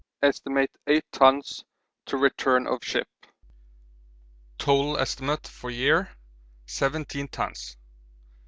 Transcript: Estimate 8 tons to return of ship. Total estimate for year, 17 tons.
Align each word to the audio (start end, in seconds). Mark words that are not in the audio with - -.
Estimate 0.23 0.71
8 0.87 1.05
tons 1.11 1.63
to 2.07 2.17
return 2.17 2.65
of 2.65 2.83
ship. 2.83 3.07
Total 4.57 4.97
estimate 4.97 5.45
for 5.47 5.69
year, 5.69 6.09
17 6.65 7.27
tons. 7.27 7.77